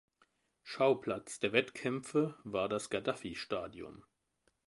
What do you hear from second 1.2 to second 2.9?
der Wettkämpfe war das